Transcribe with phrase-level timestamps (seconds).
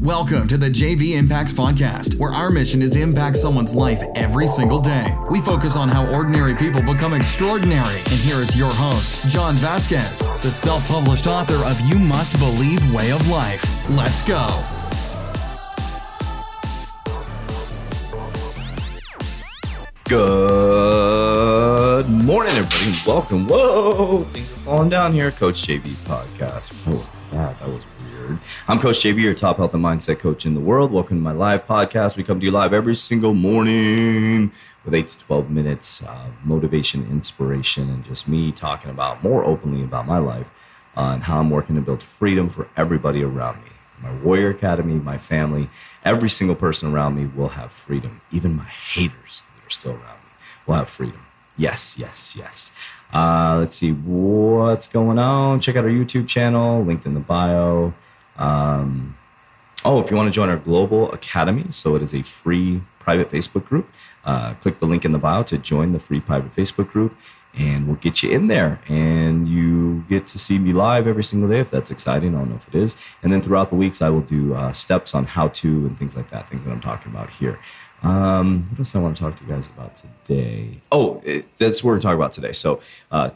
[0.00, 4.46] Welcome to the JV Impacts Podcast, where our mission is to impact someone's life every
[4.46, 5.08] single day.
[5.28, 7.98] We focus on how ordinary people become extraordinary.
[8.02, 12.94] And here is your host, John Vasquez, the self published author of You Must Believe
[12.94, 13.64] Way of Life.
[13.90, 14.46] Let's go.
[20.04, 22.96] Good morning, everybody.
[23.04, 23.48] Welcome.
[23.48, 25.32] Whoa, things are falling down here.
[25.32, 26.27] Coach JV Podcast.
[28.70, 30.92] I'm Coach JV, your top health and mindset coach in the world.
[30.92, 32.18] Welcome to my live podcast.
[32.18, 34.52] We come to you live every single morning
[34.84, 39.82] with 8 to 12 minutes of motivation, inspiration, and just me talking about more openly
[39.82, 40.50] about my life
[40.96, 43.70] and how I'm working to build freedom for everybody around me.
[44.02, 45.70] My Warrior Academy, my family,
[46.04, 50.02] every single person around me will have freedom, even my haters that are still around
[50.02, 50.30] me
[50.66, 51.24] will have freedom.
[51.56, 52.72] Yes, yes, yes.
[53.14, 55.58] Uh, let's see what's going on.
[55.60, 57.94] Check out our YouTube channel, linked in the bio.
[58.38, 59.16] Um,
[59.84, 63.30] oh, if you want to join our Global Academy, so it is a free private
[63.30, 63.88] Facebook group,
[64.24, 67.16] uh, click the link in the bio to join the free private Facebook group,
[67.54, 68.80] and we'll get you in there.
[68.88, 72.34] And you get to see me live every single day if that's exciting.
[72.34, 72.96] I don't know if it is.
[73.22, 76.16] And then throughout the weeks, I will do uh, steps on how to and things
[76.16, 77.58] like that, things that I'm talking about here.
[78.02, 80.80] Um, what else I want to talk to you guys about today?
[80.92, 82.52] Oh, it, that's what we're talking about today.
[82.52, 82.80] So,
[83.10, 83.30] uh,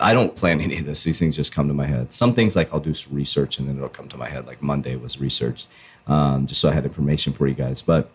[0.00, 1.04] I don't plan any of this.
[1.04, 2.12] These things just come to my head.
[2.12, 4.46] Some things like I'll do some research and then it'll come to my head.
[4.46, 5.68] Like Monday was researched,
[6.06, 7.82] um, just so I had information for you guys.
[7.82, 8.10] But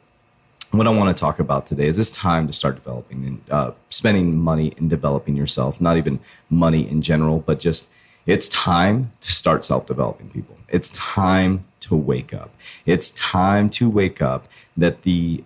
[0.72, 3.72] what I want to talk about today is this time to start developing and uh,
[3.90, 5.80] spending money in developing yourself.
[5.80, 6.20] Not even
[6.50, 7.90] money in general, but just
[8.26, 10.58] it's time to start self developing people.
[10.70, 12.52] It's time to wake up.
[12.86, 15.44] It's time to wake up that the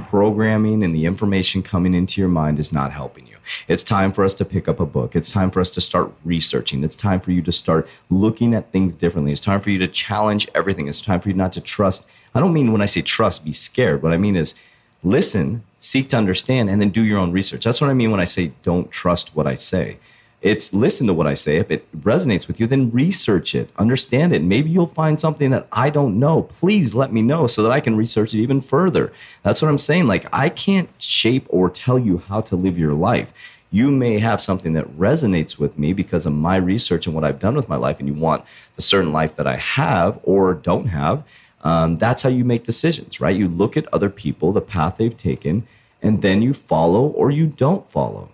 [0.00, 3.36] programming and the information coming into your mind is not helping you.
[3.68, 5.16] It's time for us to pick up a book.
[5.16, 6.84] It's time for us to start researching.
[6.84, 9.32] It's time for you to start looking at things differently.
[9.32, 10.88] It's time for you to challenge everything.
[10.88, 12.06] It's time for you not to trust.
[12.34, 14.02] I don't mean when I say trust, be scared.
[14.02, 14.54] What I mean is
[15.02, 17.64] listen, seek to understand, and then do your own research.
[17.64, 19.98] That's what I mean when I say don't trust what I say.
[20.42, 21.58] It's listen to what I say.
[21.58, 24.42] If it resonates with you, then research it, understand it.
[24.42, 26.42] Maybe you'll find something that I don't know.
[26.42, 29.12] Please let me know so that I can research it even further.
[29.42, 30.06] That's what I'm saying.
[30.06, 33.34] Like, I can't shape or tell you how to live your life.
[33.70, 37.38] You may have something that resonates with me because of my research and what I've
[37.38, 38.44] done with my life, and you want
[38.76, 41.22] the certain life that I have or don't have.
[41.62, 43.36] Um, that's how you make decisions, right?
[43.36, 45.68] You look at other people, the path they've taken,
[46.00, 48.30] and then you follow or you don't follow.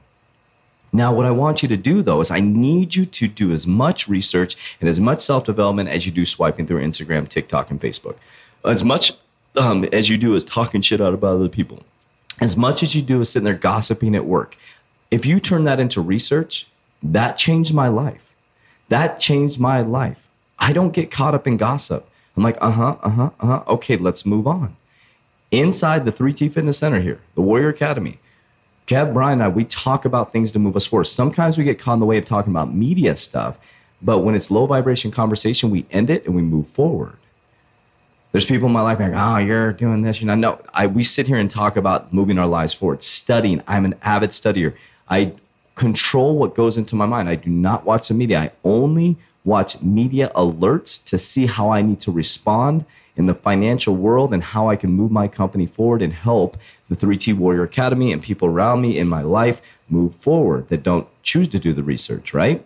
[0.97, 3.67] Now, what I want you to do though is I need you to do as
[3.67, 7.79] much research and as much self development as you do swiping through Instagram, TikTok, and
[7.79, 8.17] Facebook.
[8.65, 9.13] As much
[9.57, 11.83] um, as you do is talking shit out about other people.
[12.41, 14.57] As much as you do is sitting there gossiping at work.
[15.11, 16.67] If you turn that into research,
[17.03, 18.33] that changed my life.
[18.89, 20.29] That changed my life.
[20.59, 22.09] I don't get caught up in gossip.
[22.39, 23.63] I'm like, uh huh, uh huh, uh huh.
[23.69, 24.77] Okay, let's move on.
[25.51, 28.19] Inside the 3T Fitness Center here, the Warrior Academy,
[28.87, 31.05] Kev, Brian, and I, we talk about things to move us forward.
[31.05, 33.59] Sometimes we get caught in the way of talking about media stuff,
[34.01, 37.17] but when it's low vibration conversation, we end it and we move forward.
[38.31, 40.21] There's people in my life like, oh, you're doing this.
[40.21, 43.63] You know, no, I, we sit here and talk about moving our lives forward, studying.
[43.67, 44.75] I'm an avid studier.
[45.09, 45.33] I
[45.75, 47.29] control what goes into my mind.
[47.29, 48.41] I do not watch the media.
[48.41, 52.85] I only watch media alerts to see how I need to respond
[53.17, 56.57] in the financial world and how I can move my company forward and help
[56.89, 61.09] the 3T Warrior Academy and people around me in my life move forward that don't
[61.23, 62.65] choose to do the research, right?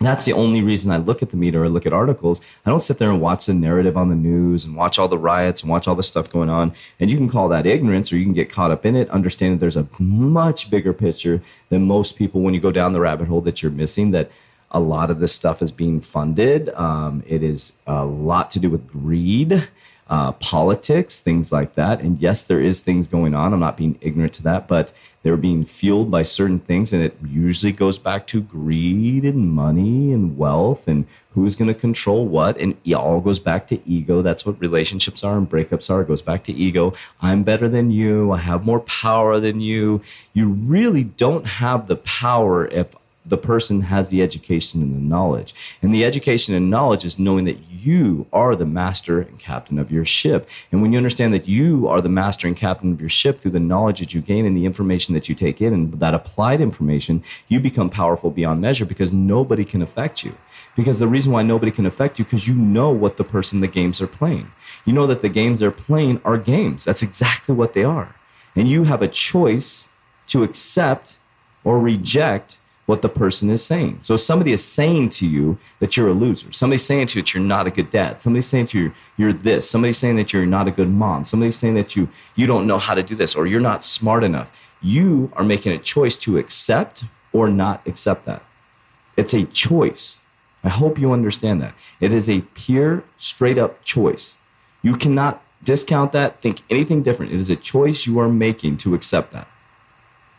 [0.00, 2.40] That's the only reason I look at the media or look at articles.
[2.66, 5.18] I don't sit there and watch the narrative on the news and watch all the
[5.18, 6.74] riots and watch all the stuff going on.
[6.98, 9.54] And you can call that ignorance or you can get caught up in it, understand
[9.54, 13.28] that there's a much bigger picture than most people when you go down the rabbit
[13.28, 14.30] hole that you're missing, that
[14.72, 16.70] a lot of this stuff is being funded.
[16.70, 19.68] Um, it is a lot to do with greed,
[20.12, 22.02] uh, politics, things like that.
[22.02, 23.54] And yes, there is things going on.
[23.54, 24.92] I'm not being ignorant to that, but
[25.22, 30.12] they're being fueled by certain things, and it usually goes back to greed and money
[30.12, 32.58] and wealth and who's going to control what.
[32.58, 34.20] And it all goes back to ego.
[34.20, 36.02] That's what relationships are and breakups are.
[36.02, 36.92] It goes back to ego.
[37.22, 38.32] I'm better than you.
[38.32, 40.02] I have more power than you.
[40.34, 45.54] You really don't have the power if the person has the education and the knowledge.
[45.80, 49.92] And the education and knowledge is knowing that you are the master and captain of
[49.92, 50.48] your ship.
[50.72, 53.52] And when you understand that you are the master and captain of your ship through
[53.52, 56.60] the knowledge that you gain and the information that you take in and that applied
[56.60, 60.36] information, you become powerful beyond measure because nobody can affect you.
[60.74, 63.68] Because the reason why nobody can affect you because you know what the person the
[63.68, 64.50] games are playing.
[64.84, 66.84] You know that the games they're playing are games.
[66.84, 68.16] That's exactly what they are.
[68.56, 69.88] And you have a choice
[70.28, 71.18] to accept
[71.62, 72.58] or reject
[72.92, 73.96] what the person is saying.
[74.00, 77.22] So if somebody is saying to you that you're a loser, somebody's saying to you
[77.22, 80.30] that you're not a good dad, somebody's saying to you you're this, somebody's saying that
[80.34, 83.16] you're not a good mom, somebody's saying that you you don't know how to do
[83.16, 84.52] this or you're not smart enough.
[84.82, 88.42] You are making a choice to accept or not accept that.
[89.16, 90.18] It's a choice.
[90.62, 91.72] I hope you understand that.
[91.98, 94.36] It is a pure, straight up choice.
[94.82, 97.32] You cannot discount that, think anything different.
[97.32, 99.48] It is a choice you are making to accept that.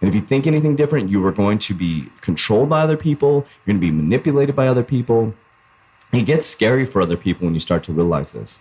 [0.04, 3.46] And if you think anything different, you are going to be controlled by other people,
[3.66, 5.34] you're going to be manipulated by other people.
[6.12, 8.60] It gets scary for other people when you start to realize this.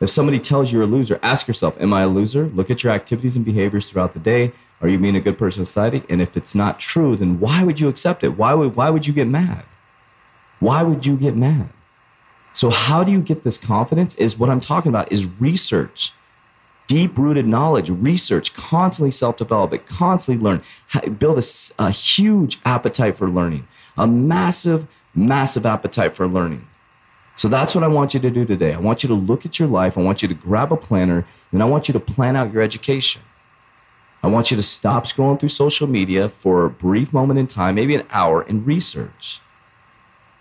[0.00, 2.48] If somebody tells you you're a loser, ask yourself, Am I a loser?
[2.48, 4.52] Look at your activities and behaviors throughout the day.
[4.82, 6.02] Are you being a good person in society?
[6.10, 8.36] And if it's not true, then why would you accept it?
[8.36, 9.64] Why would, why would you get mad?
[10.58, 11.70] Why would you get mad?
[12.52, 14.14] So, how do you get this confidence?
[14.16, 16.12] Is what I'm talking about is research
[16.90, 20.60] deep rooted knowledge, research, constantly self develop it, constantly learn,
[21.20, 21.42] build a,
[21.78, 26.66] a huge appetite for learning, a massive, massive appetite for learning.
[27.36, 28.74] So that's what I want you to do today.
[28.74, 29.96] I want you to look at your life.
[29.96, 32.60] I want you to grab a planner and I want you to plan out your
[32.60, 33.22] education.
[34.24, 37.76] I want you to stop scrolling through social media for a brief moment in time,
[37.76, 39.40] maybe an hour, and research.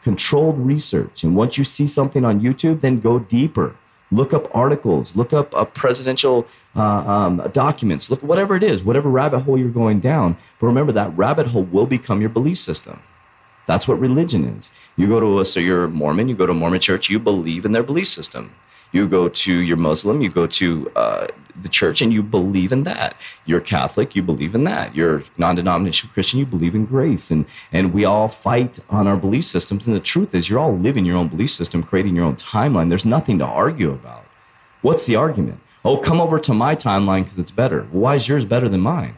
[0.01, 1.23] Controlled research.
[1.23, 3.75] And once you see something on YouTube, then go deeper
[4.11, 9.09] look up articles, look up uh, presidential uh, um, documents, look whatever it is, whatever
[9.09, 10.38] rabbit hole you're going down.
[10.59, 13.01] But remember that rabbit hole will become your belief system.
[13.65, 14.71] That's what religion is.
[14.95, 17.19] You go to a, so you're a Mormon, you go to a Mormon church, you
[17.19, 18.51] believe in their belief system.
[18.91, 21.27] You go to your Muslim, you go to uh,
[21.62, 23.15] the church, and you believe in that.
[23.45, 24.95] You're Catholic, you believe in that.
[24.95, 29.45] You're non-denominational Christian, you believe in grace, and and we all fight on our belief
[29.45, 29.86] systems.
[29.86, 32.89] And the truth is, you're all living your own belief system, creating your own timeline.
[32.89, 34.25] There's nothing to argue about.
[34.81, 35.59] What's the argument?
[35.85, 37.83] Oh, come over to my timeline because it's better.
[37.92, 39.15] Why is yours better than mine?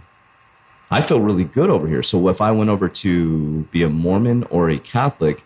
[0.91, 2.03] I feel really good over here.
[2.03, 5.44] So if I went over to be a Mormon or a Catholic,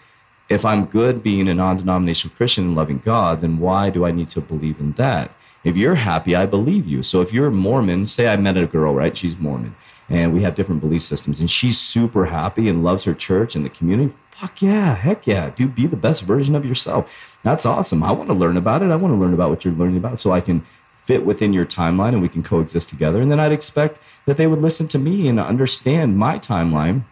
[0.50, 4.12] if I'm good being a non denominational Christian and loving God, then why do I
[4.12, 5.32] need to believe in that?
[5.64, 7.02] If you're happy, I believe you.
[7.02, 9.18] So if you're Mormon, say I met a girl, right?
[9.18, 9.76] She's Mormon
[10.10, 13.66] and we have different belief systems and she's super happy and loves her church and
[13.66, 14.14] the community.
[14.32, 17.38] Fuck yeah, heck yeah, dude, be the best version of yourself.
[17.44, 18.04] That's awesome.
[18.04, 18.92] I want to learn about it.
[18.92, 20.66] I want to learn about what you're learning about so I can
[20.96, 23.22] fit within your timeline and we can coexist together.
[23.22, 27.04] And then I'd expect that they would listen to me and understand my timeline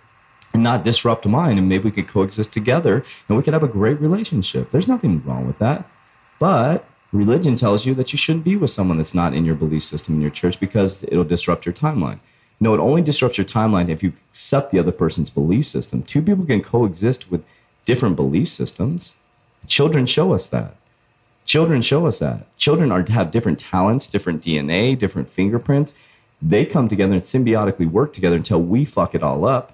[0.53, 1.57] and not disrupt mine.
[1.57, 4.71] And maybe we could coexist together and we could have a great relationship.
[4.71, 5.89] There's nothing wrong with that.
[6.39, 9.83] But religion tells you that you shouldn't be with someone that's not in your belief
[9.83, 12.19] system in your church because it'll disrupt your timeline.
[12.59, 16.03] No, it only disrupts your timeline if you accept the other person's belief system.
[16.03, 17.43] Two people can coexist with
[17.85, 19.17] different belief systems.
[19.67, 20.75] Children show us that.
[21.45, 22.55] Children show us that.
[22.57, 25.93] Children are have different talents, different DNA, different fingerprints.
[26.41, 29.72] They come together and symbiotically work together until we fuck it all up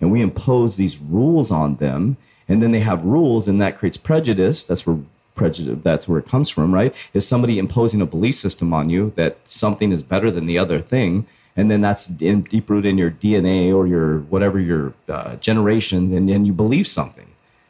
[0.00, 2.16] and we impose these rules on them.
[2.48, 4.64] And then they have rules and that creates prejudice.
[4.64, 4.98] That's where
[5.34, 6.94] prejudice that's where it comes from right?
[7.12, 10.80] Is somebody imposing a belief system on you that something is better than the other
[10.80, 11.26] thing
[11.56, 16.14] and then that's in, deep rooted in your dna or your whatever your uh, generation
[16.14, 17.26] and then you believe something.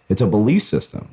[0.08, 1.08] It's a belief system.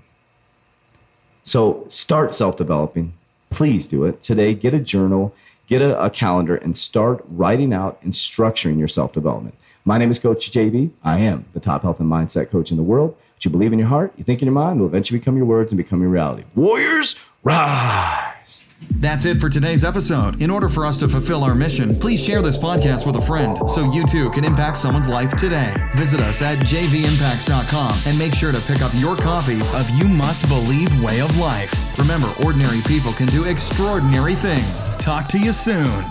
[1.44, 3.14] So start self-developing.
[3.50, 4.22] Please do it.
[4.22, 5.34] Today get a journal
[5.72, 9.56] get a, a calendar and start writing out and structuring your self-development
[9.86, 10.92] my name is Coach JV.
[11.04, 13.16] I am the top health and mindset coach in the world.
[13.36, 15.46] What you believe in your heart, you think in your mind, will eventually become your
[15.46, 16.44] words and become your reality.
[16.56, 18.64] Warriors, rise!
[18.90, 20.42] That's it for today's episode.
[20.42, 23.70] In order for us to fulfill our mission, please share this podcast with a friend
[23.70, 25.74] so you too can impact someone's life today.
[25.96, 30.48] Visit us at jvimpacts.com and make sure to pick up your copy of You Must
[30.48, 31.98] Believe Way of Life.
[32.00, 34.90] Remember, ordinary people can do extraordinary things.
[34.98, 36.04] Talk to you soon.